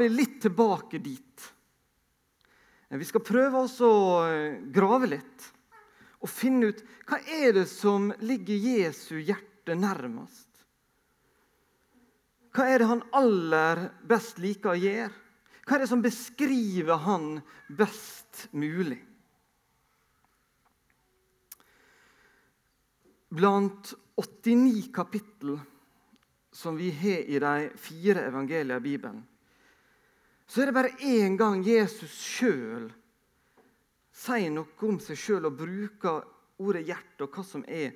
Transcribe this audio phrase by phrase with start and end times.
[0.00, 1.46] vi litt tilbake dit.
[2.88, 3.92] Vi skal prøve oss å
[4.72, 5.48] grave litt
[6.18, 10.46] og finne ut hva er det som ligger Jesu hjerte nærmest.
[12.54, 15.12] Hva er det han aller best liker å gjøre?
[15.68, 17.38] Hva er det som beskriver han
[17.76, 19.02] best mulig?
[23.28, 25.58] Blant 89 kapittel
[26.56, 29.20] som vi har i de fire evangeliene i Bibelen,
[30.48, 32.88] så er det bare én gang Jesus sjøl
[34.18, 36.22] sier noe om seg sjøl og bruker
[36.58, 37.92] ordet hjerte og hva som er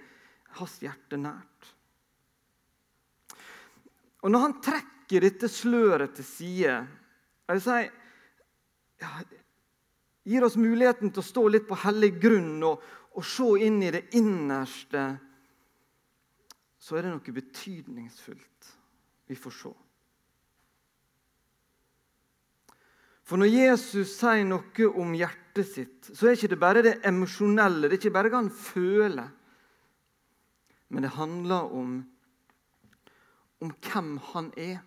[0.58, 1.70] hans hjerte nært.
[4.22, 6.74] Og Når han trekker dette sløret til side
[7.52, 7.78] jeg si,
[9.02, 9.08] ja,
[10.24, 12.84] gir oss muligheten til å stå litt på hellig grunn og,
[13.18, 15.02] og se inn i det innerste,
[16.78, 18.70] så er det noe betydningsfullt
[19.28, 19.74] vi får se.
[23.26, 27.86] For når Jesus sier noe om hjertet sitt, så er ikke det bare det emosjonelle,
[27.86, 29.28] det er ikke bare hva han føler.
[30.92, 31.92] Men det handler om,
[33.62, 34.82] om hvem han er,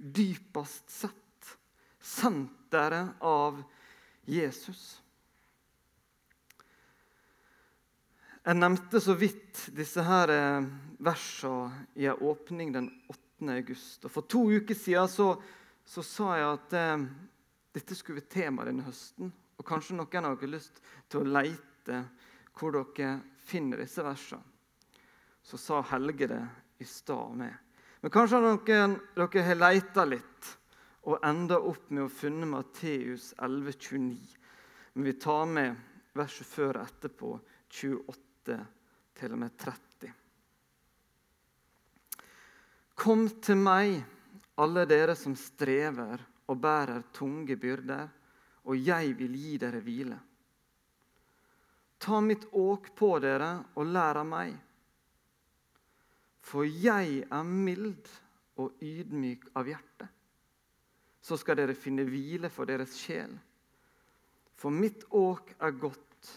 [0.00, 1.16] dypest sett.
[2.00, 3.60] Senteret av
[4.28, 5.00] Jesus.
[8.40, 10.68] Jeg nevnte så vidt disse her eh,
[11.04, 13.50] versene i en åpning den 8.
[13.52, 14.06] august.
[14.08, 15.34] Og For to uker siden så,
[15.84, 17.04] så sa jeg at eh,
[17.74, 19.30] dette skulle være tema denne høsten.
[19.60, 22.02] Og Kanskje noen av dere har lyst til å leite
[22.56, 24.46] hvor dere finner disse versene.
[25.42, 26.40] Så sa Helge det
[26.80, 27.52] i stad med.
[28.00, 30.56] Men kanskje noen dere har leita litt
[31.08, 34.16] og enda opp med å funne Matteus 11,29.
[34.94, 35.76] Men vi tar med
[36.16, 37.30] verset før og etterpå,
[37.70, 38.58] 28
[39.20, 40.12] til og med 30.
[43.00, 44.00] Kom til meg,
[44.60, 48.08] alle dere som strever og bærer tunge byrder,
[48.66, 50.18] og jeg vil gi dere hvile.
[52.00, 54.54] Ta mitt åk på dere og lær av meg.
[56.40, 58.08] For jeg er mild
[58.60, 60.08] og ydmyk av hjerte.
[61.20, 63.34] Så skal dere finne hvile for deres sjel.
[64.56, 66.30] For mitt åk er godt,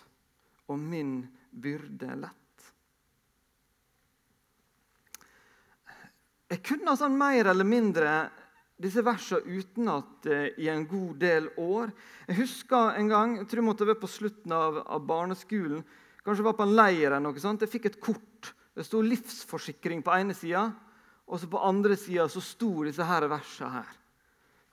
[0.68, 2.40] og min byrde lett.
[6.54, 8.14] Jeg kunne altså mer eller mindre
[8.82, 11.92] disse versene utenat eh, i en god del år.
[12.28, 15.84] Jeg husker en gang, jeg tror jeg måtte være på slutten av, av barneskolen.
[16.24, 17.64] Kanskje var på en leir eller noe sånt.
[17.64, 18.54] Jeg fikk et kort.
[18.74, 20.64] Det sto 'livsforsikring' på ene sida,
[21.30, 23.92] og så på andre sida sto disse her versene her.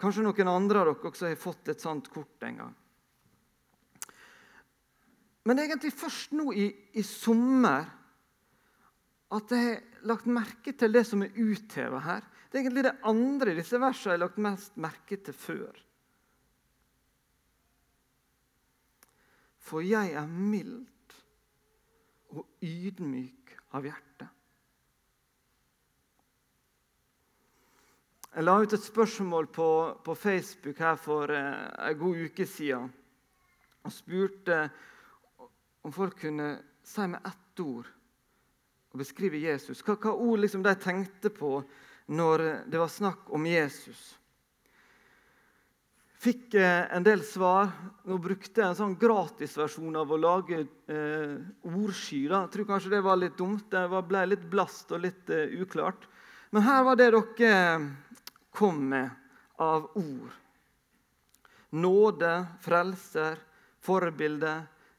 [0.00, 2.76] Kanskje noen andre av dere også har fått et sånt kort en gang.
[5.44, 6.66] Men det er egentlig først nå i,
[6.96, 7.84] i sommer
[9.30, 12.24] at jeg har lagt merke til det som er utheva her.
[12.50, 15.78] Det er egentlig det andre i disse versene jeg har lagt mest merke til før.
[19.62, 21.14] For jeg er mild
[22.34, 24.26] og ydmyk av hjerte.
[28.30, 29.68] Jeg la ut et spørsmål på,
[30.06, 32.90] på Facebook her for eh, en god uke siden
[33.82, 34.58] og spurte
[35.82, 36.50] om folk kunne
[36.86, 37.88] si med ett ord
[38.90, 39.82] og beskrive Jesus.
[39.82, 41.56] Hva, hva ord liksom de tenkte på
[42.10, 44.00] når det var snakk om Jesus.
[46.20, 47.70] Fikk eh, en del svar.
[48.04, 50.58] Nå brukte jeg en sånn gratisversjon av å lage
[50.92, 52.26] eh, ordsky.
[52.28, 52.42] Da.
[52.44, 53.70] Jeg tror kanskje det var litt dumt.
[53.72, 56.04] Det ble litt blast og litt eh, uklart.
[56.52, 57.88] Men her var det dere eh,
[58.52, 59.16] kom med
[59.62, 60.36] av ord.
[61.80, 63.38] Nåde, frelser,
[63.80, 64.56] forbilde,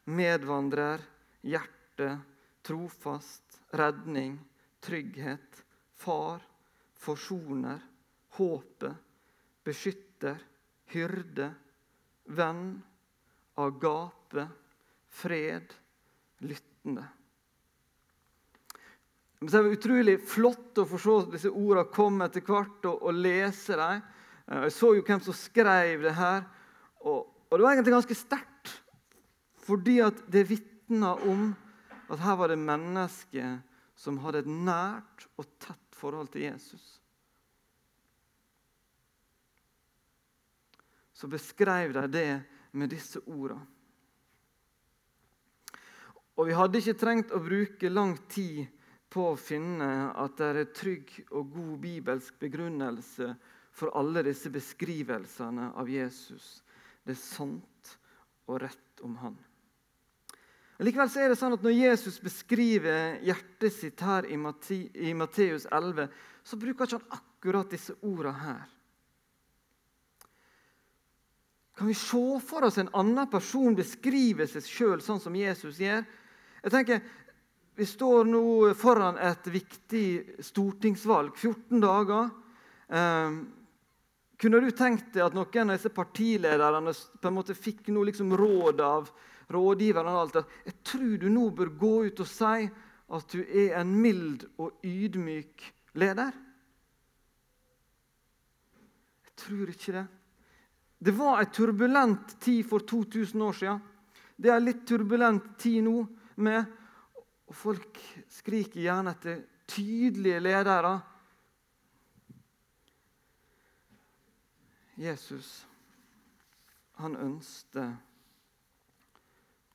[0.09, 1.03] medvandrer,
[1.45, 2.15] hjerte,
[2.65, 4.39] trofast, redning,
[4.81, 5.61] trygghet,
[6.01, 6.39] far,
[7.01, 7.79] forsoner,
[8.37, 8.93] håpet,
[9.65, 10.37] beskytter,
[10.93, 11.49] hyrde,
[12.35, 12.75] venn,
[13.61, 14.45] agape,
[15.09, 15.73] fred,
[16.45, 17.07] lyttende.
[19.41, 23.77] Det er utrolig flott å få se disse ordene komme etter hvert og, og lese
[23.79, 24.03] dem.
[24.45, 26.45] Eh, jeg så jo hvem som skrev det her.
[27.01, 28.75] Og, og det var egentlig ganske sterkt,
[29.65, 29.97] fordi
[30.29, 31.49] det vitner om
[32.11, 33.57] at her var det mennesker
[33.97, 36.97] som hadde et nært og tett forhold til Jesus,
[41.13, 42.31] så beskrev de det
[42.73, 43.67] med disse ordene.
[46.39, 48.63] Og Vi hadde ikke trengt å bruke lang tid
[49.11, 53.27] på å finne at det er trygg og god bibelsk begrunnelse
[53.75, 56.63] for alle disse beskrivelsene av Jesus.
[57.03, 57.93] Det er sant
[58.47, 59.37] og rett om han.
[60.81, 64.37] Likevel er det sånn at Når Jesus beskriver hjertet sitt her i,
[65.13, 66.07] Matteus 11,
[66.43, 68.63] så bruker ikke han akkurat disse ordene her.
[71.77, 76.05] Kan vi se for oss en annen person beskrive seg sjøl sånn som Jesus gjør?
[76.61, 77.01] Jeg tenker,
[77.73, 81.31] Vi står nå foran et viktig stortingsvalg.
[81.37, 82.27] 14 dager.
[82.89, 83.37] Eh,
[84.37, 88.35] kunne du tenkt deg at noen av disse partilederne på en måte fikk noe liksom
[88.37, 89.09] råd av
[89.53, 90.11] rådgiverne?
[90.11, 90.45] og alt det?
[90.65, 92.69] Jeg tror du nå bør gå ut og si
[93.11, 95.65] at du er en mild og ydmyk
[95.99, 96.31] leder.
[99.25, 100.07] Jeg tror ikke det.
[101.01, 103.81] Det var en turbulent tid for 2000 år siden.
[104.37, 106.05] Det er litt turbulent tid nå.
[106.41, 106.65] med,
[107.47, 107.97] og Folk
[108.29, 110.93] skriker gjerne etter tydelige ledere.
[114.97, 115.67] Jesus
[117.01, 118.10] han ønsket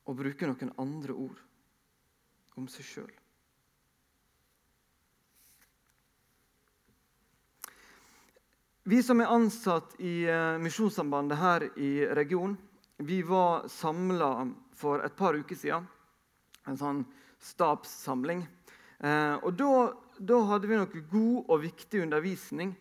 [0.06, 1.40] å bruke noen andre ord
[2.56, 3.14] om seg sjøl.
[8.86, 12.54] Vi som er ansatt i eh, Misjonssambandet her i regionen,
[13.02, 14.46] vi var samla
[14.78, 15.88] for et par uker siden.
[16.70, 17.00] En sånn
[17.42, 18.44] stabssamling.
[19.02, 22.76] Eh, og da, hadde vi noe god og viktig undervisning.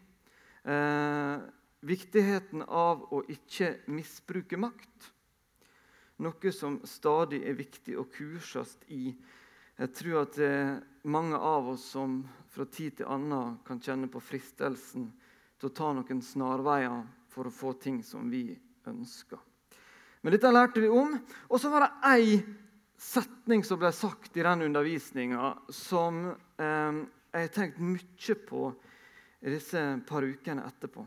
[0.61, 1.41] Eh,
[1.89, 5.09] viktigheten av å ikke misbruke makt.
[6.23, 9.09] Noe som stadig er viktig å kurses i.
[9.75, 10.77] Jeg tror at det er
[11.11, 12.21] mange av oss som
[12.53, 15.09] fra tid til annen kan kjenne på fristelsen
[15.59, 17.03] til å ta noen snarveier
[17.33, 18.47] for å få ting som vi
[18.87, 19.41] ønsker.
[20.23, 21.17] Men dette lærte vi om.
[21.51, 22.39] Og så var det ei
[22.97, 27.03] setning som ble sagt i den undervisninga, som eh,
[27.35, 28.69] jeg har tenkt mye på
[29.45, 31.03] disse par ukene etterpå.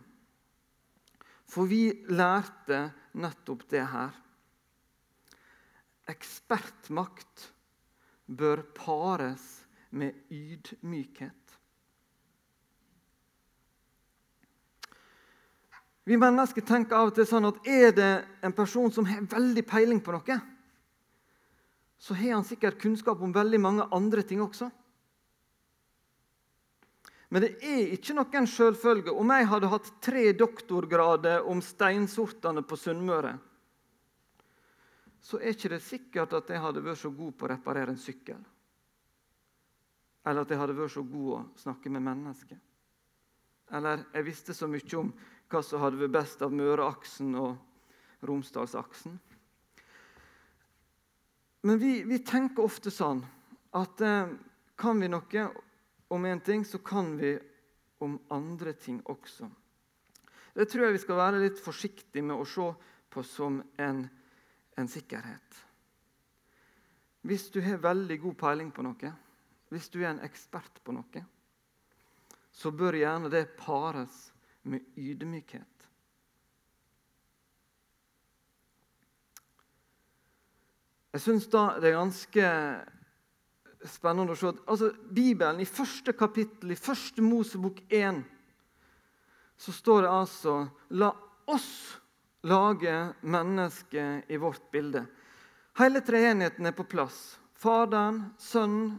[1.48, 4.12] For vi lærte nettopp det her.
[6.08, 7.50] Ekspertmakt
[8.26, 9.44] bør pares
[9.90, 11.34] med ydmykhet.
[16.08, 18.12] Vi mennesker tenker av og til sånn at er det
[18.44, 20.36] en person som har veldig peiling på noe,
[22.00, 24.70] så har han sikkert kunnskap om veldig mange andre ting også.
[27.28, 29.12] Men det er ikke noen selvfølge.
[29.12, 33.34] Om jeg hadde hatt tre doktorgrader om steinsortene på Sunnmøre,
[35.20, 38.00] så er ikke det sikkert at jeg hadde vært så god på å reparere en
[38.00, 38.40] sykkel.
[40.28, 42.58] Eller at jeg hadde vært så god å snakke med mennesker.
[43.78, 45.10] Eller jeg visste så mye om
[45.48, 49.18] hva som hadde vært best av Møreaksen og Romsdalsaksen.
[51.66, 53.24] Men vi, vi, tenker ofte sånn
[53.76, 54.30] at eh,
[54.78, 55.46] kan vi noe
[56.08, 57.34] om én ting, så kan vi
[57.98, 59.48] om andre ting også.
[60.54, 62.68] Det tror jeg vi skal være litt forsiktige med å se
[63.12, 64.04] på som en,
[64.78, 65.64] en sikkerhet.
[67.26, 69.12] Hvis du har veldig god peiling på noe,
[69.68, 71.24] hvis du er en ekspert på noe,
[72.54, 74.14] så bør gjerne det pares
[74.68, 75.74] med ydmykhet.
[81.12, 82.48] Jeg syns da det er ganske
[83.88, 88.20] spennende å se at altså, Bibelen, i første kapittel, i første Mosebok 1,
[89.58, 90.58] så står det altså
[91.00, 91.10] La
[91.50, 91.98] oss
[92.42, 95.06] lage mennesket i vårt bilde.
[95.78, 97.38] Hele treenigheten er på plass.
[97.58, 98.98] Faderen, Sønnen,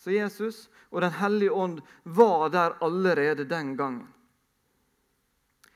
[0.00, 4.08] så Jesus og Den hellige ånd var der allerede den gangen.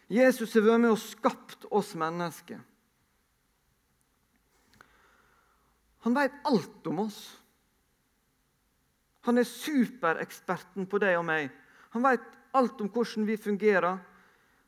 [0.09, 2.61] Jesus har vært med og skapt oss mennesker.
[6.05, 7.20] Han vet alt om oss.
[9.25, 11.49] Han er supereksperten på deg og meg.
[11.96, 14.03] Han vet alt om hvordan vi fungerer.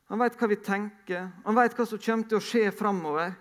[0.07, 3.33] Han vet hva vi tenker, han vet hva som kommer til å skje framover.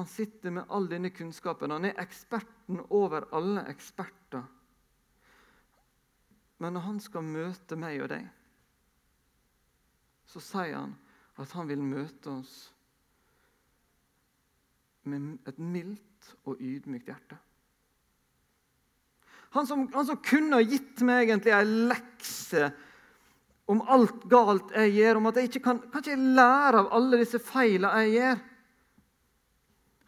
[0.00, 1.74] Han sitter med all denne kunnskapen.
[1.74, 4.46] Han er eksperten over alle eksperter.
[6.62, 8.30] Men når han skal møte meg og deg
[10.32, 10.94] så sier han
[11.40, 12.56] at han vil møte oss
[15.08, 17.36] med et mildt og ydmykt hjerte.
[19.52, 22.70] Han som, han som kunne gitt meg egentlig en lekse
[23.72, 27.20] om alt galt jeg gjør, om at jeg ikke kan, kan ikke lære av alle
[27.22, 28.42] disse feilene jeg gjør.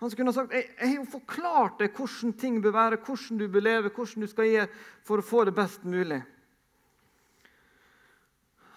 [0.03, 3.47] Han skulle sagt jeg, jeg har jo forklart deg hvordan ting bør være, hvordan du
[3.49, 4.69] bør leve, hvordan du skal gjøre
[5.07, 6.21] for å få det best mulig.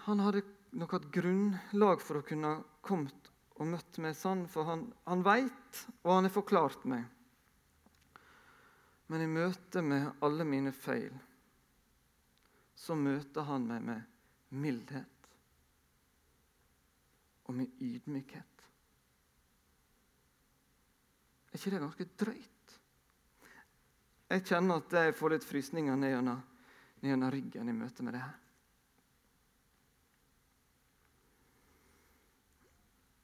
[0.06, 0.46] Han hadde
[0.78, 2.54] nok hatt grunnlag for å kunne
[2.86, 3.28] kommet
[3.58, 7.04] og møtt meg sånn, for han, han veit, og han har forklart meg.
[9.08, 11.12] Men i møte med alle mine feil
[12.78, 14.17] så møter han meg med
[14.48, 15.28] mildhet
[17.48, 18.64] og med ydmykhet.
[21.48, 22.74] Er ikke det ganske drøyt?
[24.28, 28.36] Jeg kjenner at jeg får litt frysninger ned gjennom ryggen i møte med det her.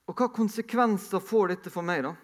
[0.09, 2.14] Og hva konsekvenser får dette for meg, da?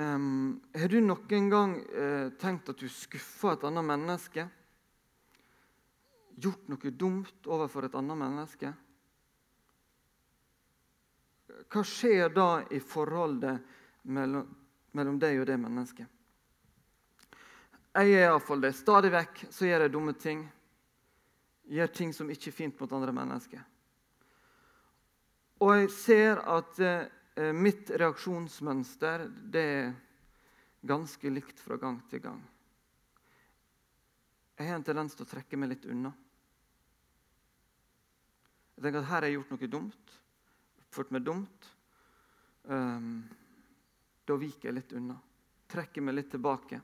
[0.00, 4.46] Um, har du noen gang uh, tenkt at du skuffer et annet menneske?
[6.40, 8.72] Gjort noe dumt overfor et annet menneske?
[11.70, 13.60] Hva skjer da i forholdet
[14.08, 14.46] mellom,
[14.96, 16.16] mellom deg og det mennesket?
[17.90, 18.72] Jeg er iallfall det.
[18.78, 20.44] Stadig vekk så gjør jeg dumme ting.
[21.70, 23.64] Gjør ting som ikke er fint mot andre mennesker.
[25.60, 29.90] Og jeg ser at eh, mitt reaksjonsmønster det er
[30.86, 32.40] ganske likt fra gang til gang.
[34.56, 36.12] Jeg har en tendens til å trekke meg litt unna.
[38.80, 40.12] Jeg tenker at her har jeg gjort noe dumt,
[40.80, 41.66] oppført meg dumt.
[42.64, 43.10] Um,
[44.24, 45.18] da viker jeg litt unna.
[45.68, 46.78] Trekker meg litt tilbake.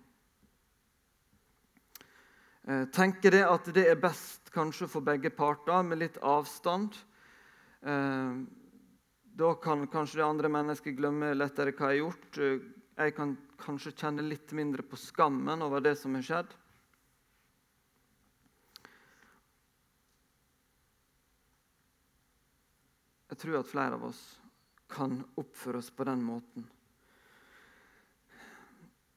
[2.69, 7.01] Jeg tenker det at det er best kanskje for begge parter, med litt avstand.
[7.81, 8.45] Um,
[9.33, 12.43] da kan kanskje det andre mennesket glemme lettere hva jeg har gjort.
[13.01, 13.33] Jeg kan
[13.65, 16.53] kanskje kjenne litt mindre på skammen over det som har skjedd.
[23.37, 24.21] Jeg tror at flere av oss
[24.89, 26.65] kan oppføre oss på den måten.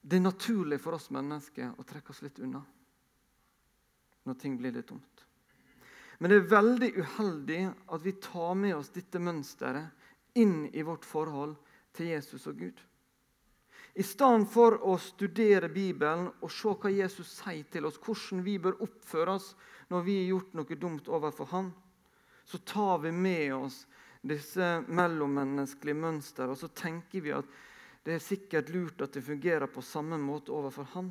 [0.00, 2.60] Det er naturlig for oss mennesker å trekke oss litt unna
[4.28, 5.22] når ting blir litt tomt.
[6.20, 7.60] Men det er veldig uheldig
[7.96, 11.54] at vi tar med oss dette mønsteret inn i vårt forhold
[11.96, 12.76] til Jesus og Gud.
[13.96, 18.58] I stedet for å studere Bibelen og se hva Jesus sier til oss, hvordan vi
[18.60, 19.54] bør oppføre oss
[19.88, 21.72] når vi har gjort noe dumt overfor Han,
[22.44, 23.86] så tar vi med oss
[24.20, 27.58] disse mellommenneskelige mønster, og så tenker vi at
[28.04, 31.10] det er sikkert lurt at det fungerer på samme måte overfor Han.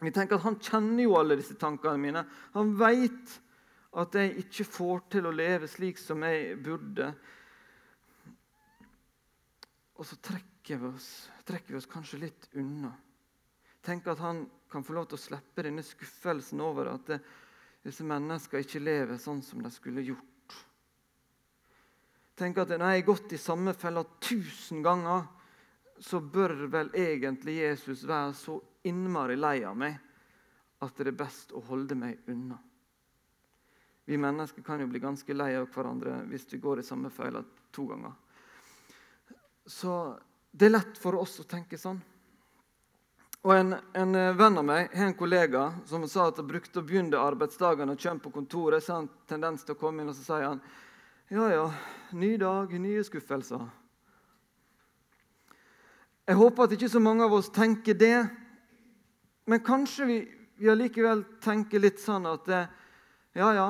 [0.00, 2.24] Vi tenker at Han kjenner jo alle disse tankene mine.
[2.54, 3.36] Han vet
[4.00, 7.10] at jeg ikke får til å leve slik som jeg burde.
[9.98, 11.10] Og så trekker vi oss,
[11.44, 12.92] trekker vi oss kanskje litt unna.
[13.84, 17.18] Tenk at han kan få lov til å slippe denne skuffelsen over at det,
[17.84, 20.29] disse menneskene ikke lever sånn som de skulle gjort.
[22.40, 25.26] Tenk at Når jeg har gått i samme fella tusen ganger,
[26.00, 28.54] så bør vel egentlig Jesus være så
[28.88, 29.98] innmari lei av meg
[30.80, 32.56] at det er best å holde meg unna.
[34.08, 37.44] Vi mennesker kan jo bli ganske lei av hverandre hvis vi går i samme feila
[37.76, 38.16] to ganger.
[39.68, 40.00] Så
[40.50, 42.00] det er lett for oss å tenke sånn.
[43.44, 46.88] Og En, en venn av meg har en kollega som sa at han brukte å
[46.88, 50.16] begynne arbeidsdagen og kommer på kontoret, så har han tendens til å komme inn og
[50.16, 50.64] så sier han,
[51.30, 51.74] ja, ja,
[52.10, 53.68] ny dag, nye skuffelser.
[56.26, 58.18] Jeg håper at ikke så mange av oss tenker det,
[59.46, 60.16] men kanskje vi,
[60.58, 63.68] vi allikevel tenker litt sånn at ja, ja,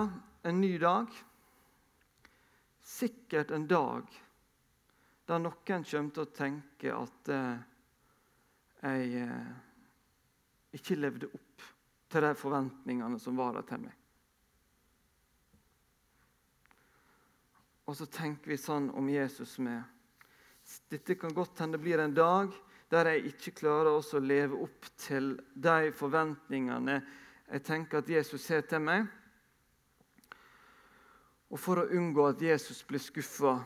[0.49, 1.13] en ny dag.
[2.81, 4.09] Sikkert en dag
[5.29, 7.61] der noen kommer til å tenke at eh,
[8.81, 9.53] jeg eh,
[10.81, 11.71] ikke levde opp
[12.11, 14.00] til de forventningene som var der til meg.
[17.91, 19.83] Og så tenker vi sånn om Jesus med
[20.93, 22.53] Dette kan godt hende det blir en dag
[22.91, 27.01] der jeg ikke klarer å leve opp til de forventningene
[27.49, 29.09] jeg tenker at Jesus har til meg.
[31.51, 33.57] Og For å unngå at Jesus blir skuffa,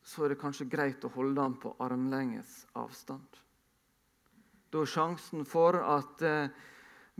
[0.00, 3.36] så er det kanskje greit å holde ham på armlenges avstand.
[4.72, 6.48] Da er sjansen for at eh,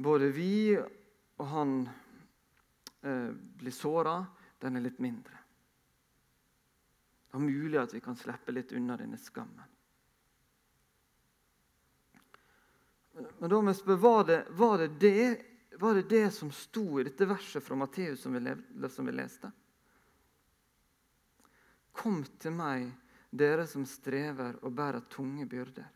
[0.01, 1.77] både vi og han
[3.05, 4.23] eh, blir såra,
[4.65, 5.42] den er litt mindre.
[7.33, 9.69] Det er mulig at vi kan slippe litt unna denne skammen.
[13.39, 17.01] Men da må jeg spørre, var det, var det, det, var det det som sto
[17.01, 18.53] i dette verset fra Matteus som vi,
[18.93, 19.49] som vi leste?
[21.97, 22.85] Kom til meg,
[23.33, 25.89] dere som strever og bærer tunge byrder.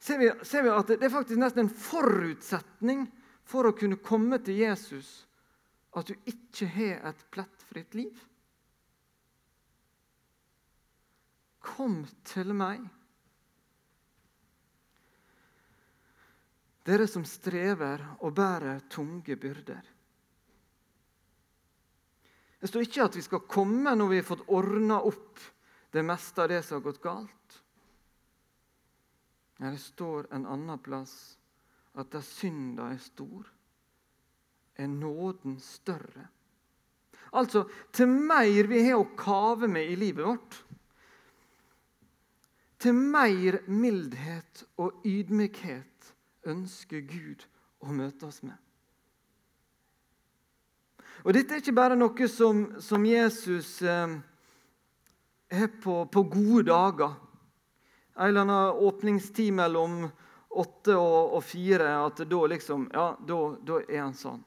[0.00, 3.08] Ser vi, ser vi, at det er faktisk nesten en forutsetning
[3.48, 5.22] for å kunne komme til Jesus
[5.96, 7.24] at du ikke har et
[7.70, 8.18] plettfritt liv?
[11.60, 12.82] Kom til meg.
[16.84, 19.82] Dere som strever og bærer tunge byrder.
[22.60, 25.38] Det står ikke at vi skal komme når vi har fått ordna opp
[25.92, 27.60] det meste av det som har gått galt.
[29.60, 31.14] Nei, det står en annen plass
[32.00, 33.48] at der synda er stor,
[34.76, 36.28] er nåden større.
[37.30, 40.56] Altså, til mer vi har å kave med i livet vårt,
[42.80, 46.12] til mer mildhet og ydmykhet
[46.48, 47.44] ønsker Gud
[47.84, 48.56] å møte oss med.
[51.20, 54.14] Og Dette er ikke bare noe som, som Jesus eh,
[55.82, 57.18] på, på gode dager.
[58.16, 60.06] En eller annen åpningstid mellom
[60.50, 64.40] åtte og, og fire, at da liksom Ja, da er han sånn.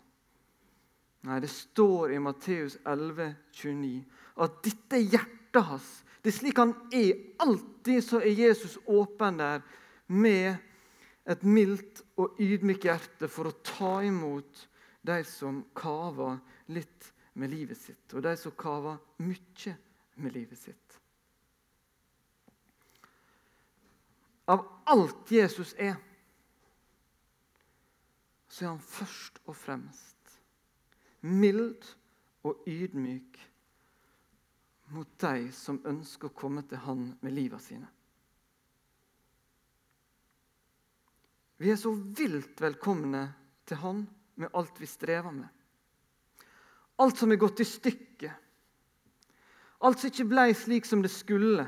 [1.23, 4.03] Nei, det står i Matteus 11, 29
[4.43, 5.89] at dette er hjertet hans.
[6.19, 7.13] Det er slik han er.
[7.43, 9.63] Alltid så er Jesus åpen der
[10.11, 10.57] med
[11.29, 14.65] et mildt og ydmykt hjerte for å ta imot
[15.03, 16.41] de som kaver
[16.75, 19.75] litt med livet sitt, og de som kaver mye
[20.21, 20.99] med livet sitt.
[24.51, 25.95] Av alt Jesus er,
[28.51, 30.12] så er han først og fremst
[31.23, 31.87] mild
[32.43, 33.39] og ydmyk
[34.93, 37.87] mot de som ønsker å komme til Han med livet sine.
[41.57, 43.23] Vi er så vilt velkomne
[43.65, 44.03] til Han
[44.35, 45.47] med alt vi strever med.
[46.99, 48.33] Alt som er gått i stykker.
[49.83, 51.65] Alt som ikke ble slik som det skulle.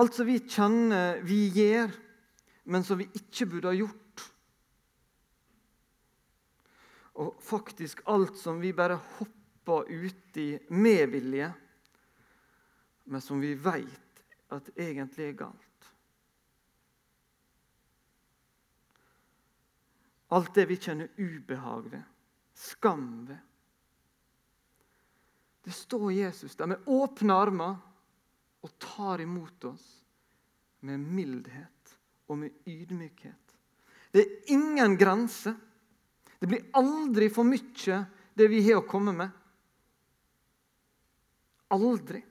[0.00, 1.92] Alt som vi kjenner vi gjør,
[2.72, 4.09] men som vi ikke burde ha gjort.
[7.20, 11.50] Og faktisk alt som vi bare hopper uti med vilje,
[13.04, 15.90] men som vi veit at egentlig er galt.
[20.30, 22.02] Alt det vi kjenner ubehag ved,
[22.54, 23.38] skam ved.
[25.66, 27.74] Det står Jesus der med åpne armer
[28.64, 29.88] og tar imot oss
[30.86, 31.96] med mildhet
[32.30, 33.56] og med ydmykhet.
[34.10, 35.52] Det er ingen grense
[36.40, 37.96] det blir aldri for mye,
[38.32, 39.28] det vi har å komme med.
[41.76, 42.22] Aldri.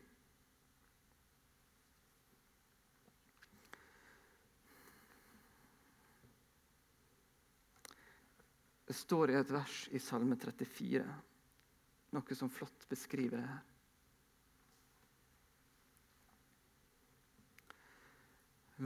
[8.90, 11.04] Det står i et vers i Salme 34,
[12.18, 13.68] noe som flott beskriver det her.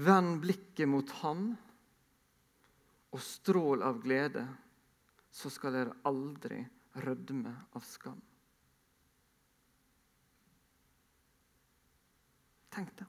[0.03, 1.47] Vend blikket mot ham
[3.13, 4.43] og strål av glede
[5.33, 6.61] så skal dere aldri
[7.01, 8.19] rødme av skam.
[12.73, 13.07] Tenk det.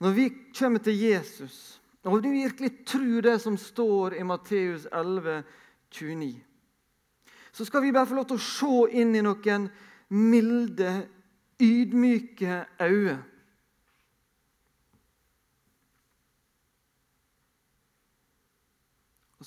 [0.00, 5.42] Når vi kommer til Jesus, og vi virkelig tror det som står i Matteus 11,
[5.90, 6.30] 29,
[7.52, 9.66] så skal vi bare få lov til å se inn i noen
[10.08, 10.94] milde,
[11.60, 13.18] ydmyke øyne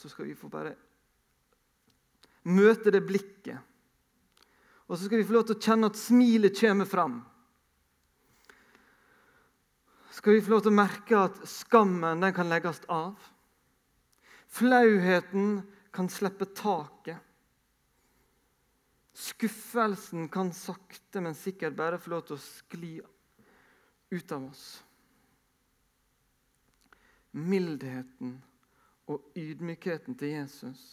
[0.03, 0.73] så skal vi få bare
[2.43, 3.55] møte det blikket.
[4.91, 7.21] Og så skal vi få lov til å kjenne at smilet kommer fram.
[10.11, 13.15] Skal vi få lov til å merke at skammen den kan legges av.
[14.51, 15.61] Flauheten
[15.95, 17.23] kan slippe taket.
[19.15, 22.95] Skuffelsen kan sakte, men sikkert bare få lov til å skli
[24.11, 24.65] ut av oss.
[27.31, 28.41] Mildheten
[29.11, 30.83] og ydmykheten til Jesus,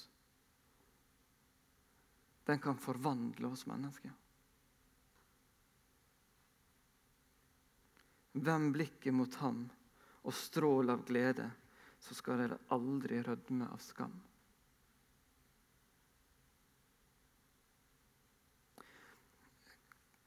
[2.46, 4.14] den kan forvandle oss mennesker.
[8.32, 9.62] Vend blikket mot ham
[10.22, 11.46] og strål av glede,
[12.00, 14.14] så skal dere aldri rødme av skam.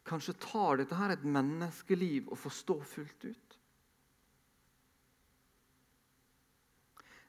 [0.03, 3.57] Kanskje tar dette her et menneskeliv å forstå fullt ut.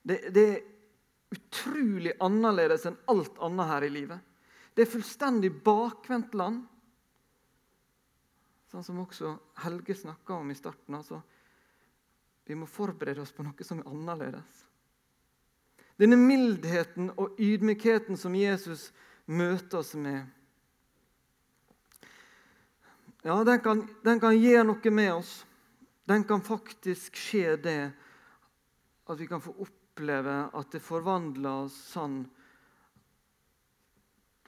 [0.05, 0.63] Det, det er
[1.35, 4.21] utrolig annerledes enn alt annet her i livet.
[4.75, 6.65] Det er fullstendig bakvendt land.
[8.69, 10.99] Sånn som også Helge snakka om i starten.
[10.99, 11.23] altså.
[12.45, 14.65] Vi må forberede oss på noe som er annerledes.
[15.97, 18.89] Denne mildheten og ydmykheten som Jesus
[19.31, 20.27] møter oss med,
[23.25, 25.39] ja, den kan, den kan gjøre noe med oss.
[26.05, 27.79] Den kan faktisk skje det
[29.09, 32.25] at vi kan få opp opplever at det forvandler oss sånn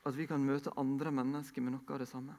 [0.06, 2.35] at vi kan møte andre mennesker med noe av det samme.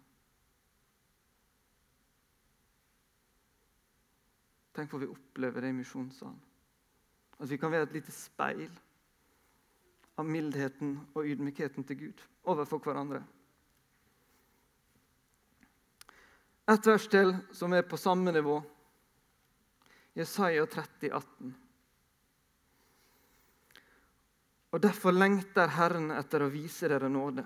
[4.75, 6.41] Tenk hvor vi opplever det i misjonssalen.
[7.39, 8.71] At vi kan være et lite speil
[10.17, 13.21] av mildheten og ydmykheten til Gud overfor hverandre.
[16.67, 18.57] Et vers til som er på samme nivå.
[20.17, 21.55] Jesaja 30, 18.
[24.71, 27.45] Og Derfor lengter Herren etter å vise dere nåde.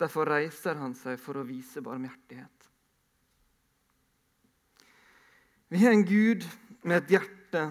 [0.00, 2.68] Derfor reiser han seg for å vise barmhjertighet.
[5.70, 6.46] Vi har en Gud
[6.82, 7.68] med et hjerte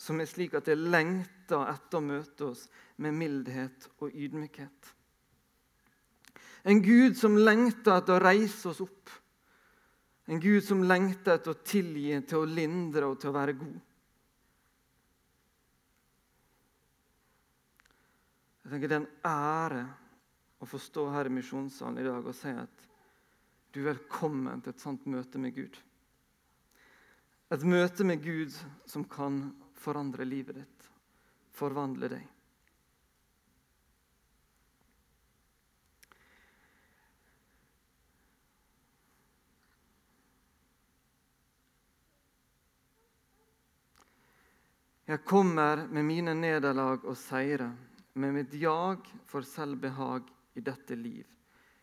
[0.00, 2.62] som er slik at det lengter etter å møte oss
[3.02, 4.94] med mildhet og ydmykhet.
[6.68, 9.10] En Gud som lengter etter å reise oss opp.
[10.28, 13.78] En Gud som lengter etter å tilgi, til å lindre og til å være god.
[18.68, 19.84] Jeg tenker Det er en ære
[20.60, 22.82] å få stå her i misjonssalen i dag og si at
[23.72, 25.78] du er velkommen til et sånt møte med Gud.
[27.48, 28.52] Et møte med Gud
[28.84, 29.40] som kan
[29.72, 30.90] forandre livet ditt,
[31.56, 32.28] forvandle deg.
[45.08, 47.72] Jeg kommer med mine nederlag og seire,
[48.18, 51.26] med mitt jag for selvbehag i dette liv.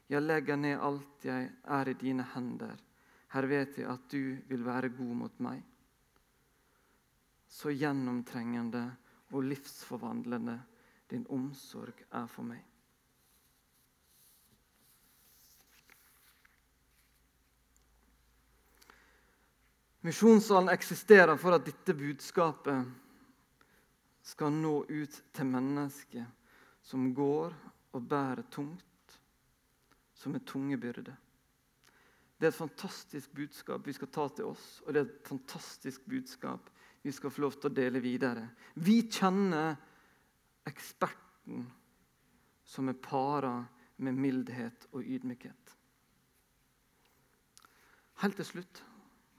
[0.07, 2.75] Jeg legger ned alt jeg er i dine hender.
[3.33, 5.63] Her vet jeg at du vil være god mot meg.
[7.47, 8.83] Så gjennomtrengende
[9.31, 10.59] og livsforvandlende
[11.09, 12.61] din omsorg er for meg.
[20.05, 23.04] Misjonssalen eksisterer for at dette budskapet
[24.25, 26.25] skal nå ut til mennesker
[26.85, 27.53] som går
[27.95, 29.19] og bærer tungt,
[30.17, 31.15] som er tunge byrder.
[32.35, 36.03] Det er et fantastisk budskap vi skal ta til oss, og det er et fantastisk
[36.09, 36.69] budskap
[37.05, 38.47] vi skal få lov til å dele videre.
[38.75, 39.77] Vi kjenner
[40.65, 41.67] eksperten
[42.65, 43.59] som er para
[44.01, 45.75] med mildhet og ydmykhet.
[48.23, 48.81] Helt til slutt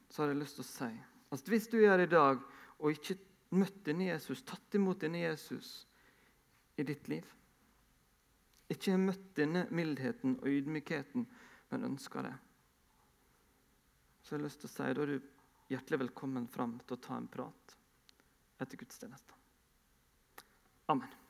[0.08, 0.92] så har jeg lyst til å si
[1.34, 2.38] at hvis du her i dag
[2.78, 3.18] og ikke
[3.54, 5.86] møtt denne Jesus, tatt imot denne Jesus
[6.76, 7.26] i ditt liv.
[8.72, 11.26] Ikke har møtt denne mildheten og ydmykheten,
[11.70, 12.34] men ønsker det.
[14.22, 15.20] Så jeg har lyst til å si, Da er du
[15.70, 17.76] hjertelig velkommen fram til å ta en prat
[18.58, 19.34] etter gudstjenesten.
[20.90, 21.25] Amen.